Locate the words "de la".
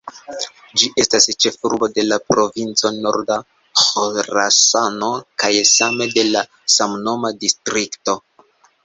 1.97-2.17, 6.17-6.43